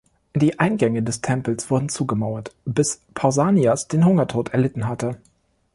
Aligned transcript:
Die 0.35 0.57
Eingänge 0.59 1.03
des 1.03 1.21
Tempels 1.21 1.69
wurden 1.69 1.87
zugemauert, 1.87 2.55
bis 2.65 3.01
Pausanias 3.13 3.87
den 3.87 4.03
Hungertod 4.03 4.49
erlitten 4.49 4.87
hatte. 4.87 5.21